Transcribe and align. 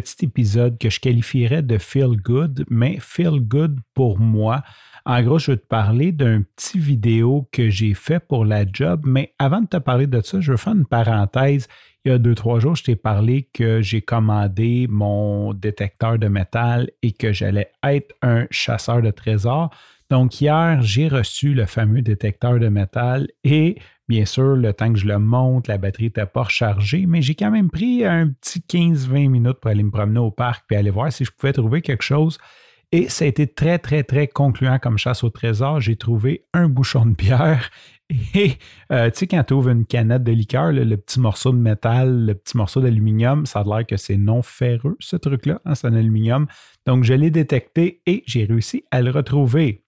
petit 0.00 0.24
épisode 0.24 0.76
que 0.76 0.90
je 0.90 0.98
qualifierais 0.98 1.62
de 1.62 1.78
feel 1.78 2.16
good, 2.16 2.64
mais 2.68 2.98
feel 3.00 3.38
good 3.38 3.78
pour 3.94 4.18
moi. 4.18 4.64
En 5.06 5.22
gros, 5.22 5.38
je 5.38 5.52
vais 5.52 5.56
te 5.56 5.66
parler 5.66 6.10
d'un 6.10 6.42
petit 6.42 6.80
vidéo 6.80 7.48
que 7.52 7.70
j'ai 7.70 7.94
fait 7.94 8.18
pour 8.18 8.44
la 8.44 8.64
job, 8.66 9.02
mais 9.04 9.34
avant 9.38 9.60
de 9.60 9.68
te 9.68 9.76
parler 9.76 10.08
de 10.08 10.20
ça, 10.20 10.40
je 10.40 10.50
veux 10.50 10.56
faire 10.56 10.72
une 10.72 10.86
parenthèse 10.86 11.68
il 12.04 12.10
y 12.10 12.12
a 12.12 12.18
deux, 12.18 12.34
trois 12.34 12.58
jours, 12.58 12.74
je 12.74 12.82
t'ai 12.84 12.96
parlé 12.96 13.48
que 13.54 13.80
j'ai 13.80 14.02
commandé 14.02 14.86
mon 14.90 15.54
détecteur 15.54 16.18
de 16.18 16.26
métal 16.26 16.90
et 17.02 17.12
que 17.12 17.32
j'allais 17.32 17.70
être 17.82 18.14
un 18.20 18.46
chasseur 18.50 19.00
de 19.00 19.10
trésors. 19.10 19.70
Donc, 20.10 20.38
hier, 20.40 20.82
j'ai 20.82 21.08
reçu 21.08 21.54
le 21.54 21.64
fameux 21.64 22.02
détecteur 22.02 22.58
de 22.58 22.68
métal 22.68 23.28
et 23.42 23.78
bien 24.08 24.24
sûr, 24.24 24.56
le 24.56 24.72
temps 24.72 24.92
que 24.92 24.98
je 24.98 25.06
le 25.06 25.18
monte, 25.18 25.68
la 25.68 25.78
batterie 25.78 26.04
n'était 26.04 26.26
pas 26.26 26.44
rechargée, 26.44 27.06
mais 27.06 27.22
j'ai 27.22 27.34
quand 27.34 27.50
même 27.50 27.70
pris 27.70 28.04
un 28.04 28.28
petit 28.28 28.60
15-20 28.60 29.28
minutes 29.28 29.60
pour 29.60 29.70
aller 29.70 29.82
me 29.82 29.90
promener 29.90 30.20
au 30.20 30.30
parc 30.30 30.64
et 30.70 30.76
aller 30.76 30.90
voir 30.90 31.12
si 31.12 31.24
je 31.24 31.30
pouvais 31.30 31.52
trouver 31.52 31.82
quelque 31.82 32.02
chose. 32.02 32.38
Et 32.92 33.08
ça 33.08 33.24
a 33.24 33.28
été 33.28 33.46
très, 33.46 33.78
très, 33.78 34.04
très 34.04 34.28
concluant 34.28 34.78
comme 34.78 34.98
chasse 34.98 35.24
au 35.24 35.30
trésor. 35.30 35.80
J'ai 35.80 35.96
trouvé 35.96 36.44
un 36.52 36.68
bouchon 36.68 37.06
de 37.06 37.14
bière 37.14 37.70
et 38.34 38.52
euh, 38.92 39.10
tu 39.10 39.20
sais, 39.20 39.26
quand 39.26 39.42
tu 39.44 39.54
ouvres 39.54 39.70
une 39.70 39.86
canette 39.86 40.22
de 40.22 40.32
liqueur, 40.32 40.70
le 40.72 40.96
petit 40.96 41.18
morceau 41.20 41.52
de 41.52 41.56
métal, 41.56 42.26
le 42.26 42.34
petit 42.34 42.56
morceau 42.56 42.80
d'aluminium, 42.80 43.46
ça 43.46 43.60
a 43.60 43.64
l'air 43.64 43.86
que 43.86 43.96
c'est 43.96 44.16
non 44.16 44.42
ferreux, 44.42 44.96
ce 45.00 45.16
truc-là, 45.16 45.60
hein, 45.64 45.74
c'est 45.74 45.86
un 45.86 45.94
aluminium. 45.94 46.46
Donc, 46.86 47.04
je 47.04 47.14
l'ai 47.14 47.30
détecté 47.30 48.02
et 48.06 48.22
j'ai 48.26 48.44
réussi 48.44 48.84
à 48.90 49.00
le 49.00 49.10
retrouver. 49.10 49.83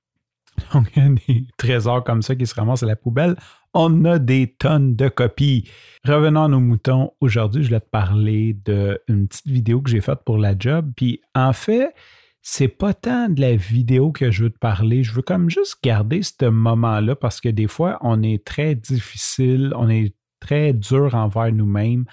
Donc, 0.73 0.89
il 0.97 1.03
y 1.03 1.07
a 1.07 1.09
des 1.09 1.47
trésors 1.57 2.05
comme 2.05 2.23
ça 2.23 2.35
qui 2.35 2.47
se 2.47 2.55
ramassent 2.55 2.83
à 2.83 2.87
la 2.87 2.97
poubelle. 2.97 3.37
On 3.75 4.05
a 4.05 4.19
des 4.19 4.55
tonnes 4.59 4.97
de 4.97 5.09
copies. 5.09 5.69
Revenons 6.05 6.45
à 6.45 6.49
nos 6.49 6.61
moutons. 6.61 7.13
Aujourd'hui, 7.21 7.63
je 7.63 7.71
vais 7.71 7.81
te 7.81 7.89
parler 7.89 8.57
d'une 8.65 9.29
petite 9.29 9.47
vidéo 9.47 9.83
que 9.83 9.91
j'ai 9.91 10.01
faite 10.01 10.21
pour 10.25 10.39
la 10.39 10.55
job. 10.59 10.93
Puis, 10.97 11.21
en 11.35 11.53
fait, 11.53 11.95
c'est 12.43 12.69
pas 12.69 12.95
tant 12.95 13.29
de 13.29 13.41
la 13.41 13.57
vidéo 13.57 14.13
que 14.13 14.31
je 14.31 14.45
veux 14.45 14.51
te 14.51 14.59
parler. 14.59 15.03
Je 15.03 15.13
veux 15.13 15.23
comme 15.23 15.51
juste 15.51 15.79
garder 15.83 16.23
ce 16.23 16.47
moment-là 16.47 17.17
parce 17.17 17.41
que 17.41 17.49
des 17.49 17.67
fois, 17.67 17.99
on 18.03 18.23
est 18.23 18.45
très 18.45 18.75
difficile, 18.75 19.73
on 19.77 19.89
est 19.89 20.15
très 20.41 20.73
dur 20.73 21.15
envers 21.15 21.53
nous-mêmes. 21.53 22.05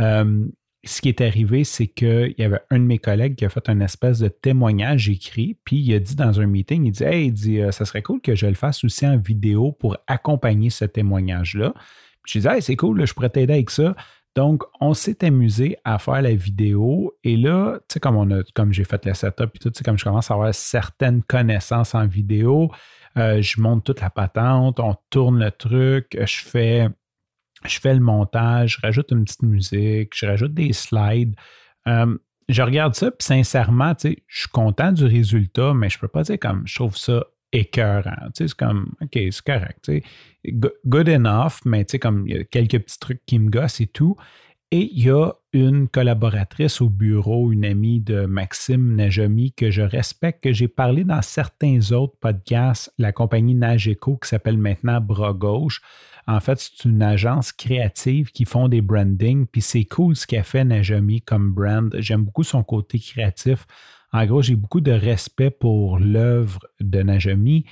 Euh, 0.00 0.44
ce 0.86 1.00
qui 1.00 1.08
est 1.08 1.20
arrivé, 1.20 1.64
c'est 1.64 1.86
qu'il 1.86 2.34
y 2.38 2.42
avait 2.42 2.60
un 2.70 2.78
de 2.78 2.84
mes 2.84 2.98
collègues 2.98 3.36
qui 3.36 3.44
a 3.44 3.48
fait 3.48 3.68
un 3.68 3.80
espèce 3.80 4.18
de 4.18 4.28
témoignage 4.28 5.08
écrit, 5.08 5.58
puis 5.64 5.76
il 5.76 5.94
a 5.94 5.98
dit 5.98 6.14
dans 6.14 6.40
un 6.40 6.46
meeting, 6.46 6.86
il 6.86 6.92
dit 6.92 7.04
Hey, 7.04 7.26
il 7.26 7.32
dit, 7.32 7.60
euh, 7.60 7.72
ça 7.72 7.84
serait 7.84 8.02
cool 8.02 8.20
que 8.20 8.34
je 8.34 8.46
le 8.46 8.54
fasse 8.54 8.84
aussi 8.84 9.06
en 9.06 9.16
vidéo 9.16 9.72
pour 9.72 9.96
accompagner 10.06 10.70
ce 10.70 10.84
témoignage-là. 10.84 11.74
Je 12.24 12.38
disais, 12.38 12.56
hey, 12.56 12.62
c'est 12.62 12.76
cool, 12.76 13.06
je 13.06 13.14
pourrais 13.14 13.30
t'aider 13.30 13.54
avec 13.54 13.70
ça. 13.70 13.94
Donc, 14.34 14.64
on 14.80 14.92
s'est 14.92 15.24
amusé 15.24 15.78
à 15.84 15.98
faire 15.98 16.20
la 16.20 16.34
vidéo. 16.34 17.14
Et 17.24 17.36
là, 17.36 17.78
tu 17.88 17.94
sais, 17.94 18.00
comme, 18.00 18.42
comme 18.54 18.72
j'ai 18.72 18.84
fait 18.84 19.04
le 19.06 19.14
setup 19.14 19.50
et 19.54 19.58
tout, 19.58 19.70
tu 19.70 19.78
sais, 19.78 19.84
comme 19.84 19.96
je 19.96 20.04
commence 20.04 20.30
à 20.30 20.34
avoir 20.34 20.54
certaines 20.54 21.22
connaissances 21.22 21.94
en 21.94 22.06
vidéo, 22.06 22.70
euh, 23.16 23.40
je 23.40 23.60
monte 23.60 23.84
toute 23.84 24.02
la 24.02 24.10
patente, 24.10 24.78
on 24.78 24.94
tourne 25.08 25.42
le 25.42 25.50
truc, 25.50 26.18
je 26.20 26.42
fais, 26.42 26.88
je 27.64 27.80
fais 27.80 27.94
le 27.94 28.00
montage, 28.00 28.76
je 28.76 28.86
rajoute 28.86 29.10
une 29.10 29.24
petite 29.24 29.42
musique, 29.42 30.12
je 30.14 30.26
rajoute 30.26 30.54
des 30.54 30.72
slides. 30.72 31.34
Euh, 31.88 32.16
je 32.48 32.62
regarde 32.62 32.94
ça, 32.94 33.10
puis 33.10 33.24
sincèrement, 33.24 33.94
tu 33.94 34.10
sais, 34.10 34.18
je 34.26 34.40
suis 34.40 34.48
content 34.48 34.92
du 34.92 35.04
résultat, 35.04 35.74
mais 35.74 35.88
je 35.88 35.98
peux 35.98 36.08
pas 36.08 36.22
dire 36.22 36.38
comme 36.38 36.62
je 36.66 36.74
trouve 36.76 36.96
ça 36.96 37.24
écœurant. 37.52 38.26
Tu 38.34 38.44
sais, 38.44 38.48
c'est 38.48 38.56
comme, 38.56 38.92
OK, 39.00 39.10
c'est 39.12 39.44
correct. 39.44 39.78
Tu 39.82 40.02
sais. 40.44 40.62
Good 40.86 41.08
enough, 41.08 41.60
mais 41.64 41.84
tu 41.84 41.92
sais, 41.92 41.98
comme 41.98 42.26
il 42.28 42.36
y 42.36 42.38
a 42.38 42.44
quelques 42.44 42.78
petits 42.78 42.98
trucs 42.98 43.24
qui 43.26 43.38
me 43.38 43.50
gossent 43.50 43.80
et 43.80 43.86
tout. 43.86 44.16
Et 44.72 44.90
il 44.92 45.04
y 45.04 45.10
a 45.10 45.30
une 45.52 45.86
collaboratrice 45.86 46.80
au 46.80 46.90
bureau, 46.90 47.52
une 47.52 47.64
amie 47.64 48.00
de 48.00 48.26
Maxime 48.26 48.96
Najami 48.96 49.52
que 49.52 49.70
je 49.70 49.82
respecte, 49.82 50.42
que 50.42 50.52
j'ai 50.52 50.66
parlé 50.66 51.04
dans 51.04 51.22
certains 51.22 51.92
autres 51.92 52.16
podcasts, 52.20 52.92
la 52.98 53.12
compagnie 53.12 53.54
Nageco 53.54 54.16
qui 54.16 54.28
s'appelle 54.28 54.58
maintenant 54.58 55.00
Bras 55.00 55.34
Gauche. 55.34 55.82
En 56.26 56.40
fait, 56.40 56.58
c'est 56.58 56.88
une 56.88 57.00
agence 57.00 57.52
créative 57.52 58.32
qui 58.32 58.44
font 58.44 58.66
des 58.66 58.80
branding, 58.80 59.46
puis 59.46 59.60
c'est 59.60 59.84
cool 59.84 60.16
ce 60.16 60.26
qu'a 60.26 60.42
fait 60.42 60.64
Najami 60.64 61.22
comme 61.22 61.52
brand. 61.52 61.94
J'aime 62.00 62.24
beaucoup 62.24 62.42
son 62.42 62.64
côté 62.64 62.98
créatif. 62.98 63.68
En 64.12 64.26
gros, 64.26 64.42
j'ai 64.42 64.56
beaucoup 64.56 64.80
de 64.80 64.90
respect 64.90 65.50
pour 65.50 66.00
l'œuvre 66.00 66.66
de 66.80 67.02
Najami. 67.02 67.66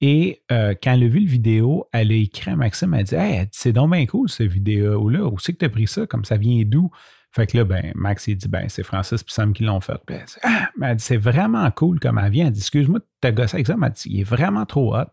Et 0.00 0.42
euh, 0.52 0.74
quand 0.80 0.92
elle 0.92 1.04
a 1.04 1.08
vu 1.08 1.20
le 1.20 1.28
vidéo, 1.28 1.86
elle 1.92 2.12
a 2.12 2.14
écrit 2.14 2.50
à 2.50 2.56
Maxime, 2.56 2.94
elle 2.94 3.00
a 3.00 3.04
dit 3.04 3.14
Hey, 3.14 3.48
c'est 3.52 3.72
donc 3.72 3.92
bien 3.92 4.06
cool 4.06 4.28
cette 4.28 4.50
vidéo-là. 4.50 5.24
Où 5.24 5.38
c'est 5.38 5.52
que 5.52 5.58
tu 5.58 5.64
as 5.64 5.70
pris 5.70 5.86
ça? 5.86 6.06
Comme 6.06 6.24
ça 6.24 6.36
vient 6.36 6.62
d'où? 6.64 6.90
Fait 7.30 7.46
que 7.46 7.58
là, 7.58 7.64
ben, 7.64 7.92
Max, 7.94 8.26
il 8.26 8.36
dit, 8.36 8.48
ben, 8.48 8.68
c'est 8.68 8.82
Francis 8.82 9.20
et 9.20 9.24
Sam 9.28 9.52
qui 9.52 9.62
l'ont 9.62 9.80
fait. 9.80 10.00
Puis 10.06 10.16
elle 10.16 10.24
dit, 10.24 10.34
ah, 10.42 10.94
c'est 10.98 11.16
vraiment 11.16 11.70
cool 11.70 12.00
comme 12.00 12.18
elle 12.18 12.30
vient. 12.30 12.46
Elle 12.46 12.52
dit, 12.52 12.60
excuse-moi 12.60 13.00
de 13.00 13.04
te 13.20 13.34
gosser 13.34 13.56
avec 13.56 13.66
ça. 13.66 13.76
Mais 13.76 13.88
elle 13.88 13.92
dit, 13.92 14.08
il 14.10 14.20
est 14.20 14.24
vraiment 14.24 14.64
trop 14.64 14.96
hot. 14.96 15.04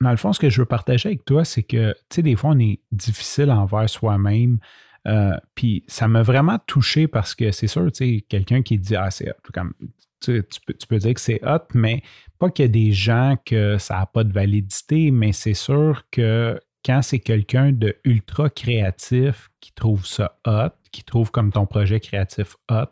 Dans 0.00 0.10
le 0.10 0.16
fond, 0.16 0.32
ce 0.32 0.40
que 0.40 0.48
je 0.48 0.60
veux 0.60 0.66
partager 0.66 1.10
avec 1.10 1.24
toi, 1.24 1.44
c'est 1.44 1.64
que, 1.64 1.92
tu 2.08 2.16
sais, 2.16 2.22
des 2.22 2.36
fois, 2.36 2.50
on 2.50 2.58
est 2.58 2.80
difficile 2.92 3.50
envers 3.50 3.88
soi-même. 3.90 4.58
Euh, 5.06 5.36
puis 5.54 5.84
ça 5.86 6.08
m'a 6.08 6.22
vraiment 6.22 6.58
touché 6.66 7.08
parce 7.08 7.34
que 7.34 7.50
c'est 7.50 7.66
sûr, 7.66 7.90
tu 7.92 8.16
sais, 8.18 8.26
quelqu'un 8.28 8.62
qui 8.62 8.78
dit 8.78 8.96
Ah, 8.96 9.10
c'est 9.10 9.30
hot. 9.30 9.34
Comme, 10.24 10.42
tu, 10.42 10.60
peux, 10.66 10.74
tu, 10.74 10.86
peux, 10.86 10.98
dire 10.98 11.14
que 11.14 11.20
c'est 11.20 11.40
hot, 11.44 11.66
mais 11.74 12.02
pas 12.38 12.50
qu'il 12.50 12.64
y 12.64 12.68
a 12.68 12.68
des 12.68 12.92
gens 12.92 13.36
que 13.44 13.78
ça 13.78 13.98
n'a 13.98 14.06
pas 14.06 14.24
de 14.24 14.32
validité, 14.32 15.10
mais 15.10 15.32
c'est 15.32 15.54
sûr 15.54 16.02
que 16.10 16.60
quand 16.84 17.02
c'est 17.02 17.18
quelqu'un 17.18 17.72
de 17.72 17.96
ultra 18.04 18.50
créatif 18.50 19.50
qui 19.60 19.72
trouve 19.72 20.06
ça 20.06 20.38
hot, 20.46 20.70
qui 20.92 21.04
trouve 21.04 21.30
comme 21.30 21.52
ton 21.52 21.66
projet 21.66 22.00
créatif 22.00 22.56
hot, 22.70 22.88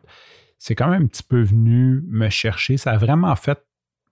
c'est 0.58 0.74
quand 0.74 0.88
même 0.88 1.04
un 1.04 1.06
petit 1.06 1.22
peu 1.22 1.42
venu 1.42 2.02
me 2.08 2.28
chercher. 2.28 2.76
Ça 2.76 2.92
a 2.92 2.96
vraiment 2.96 3.34
fait 3.36 3.58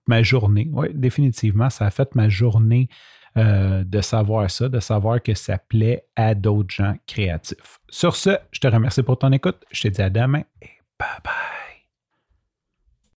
ma 0.07 0.23
journée. 0.23 0.69
Oui, 0.71 0.87
définitivement, 0.93 1.69
ça 1.69 1.85
a 1.85 1.91
fait 1.91 2.15
ma 2.15 2.29
journée 2.29 2.87
euh, 3.37 3.83
de 3.83 4.01
savoir 4.01 4.49
ça, 4.49 4.69
de 4.69 4.79
savoir 4.79 5.21
que 5.21 5.33
ça 5.33 5.57
plaît 5.57 6.05
à 6.15 6.35
d'autres 6.35 6.73
gens 6.73 6.95
créatifs. 7.05 7.79
Sur 7.89 8.15
ce, 8.15 8.37
je 8.51 8.59
te 8.59 8.67
remercie 8.67 9.03
pour 9.03 9.19
ton 9.19 9.31
écoute. 9.31 9.65
Je 9.71 9.83
te 9.83 9.87
dis 9.89 10.01
à 10.01 10.09
demain 10.09 10.43
et 10.61 10.69
bye 10.97 11.19
bye. 11.23 11.44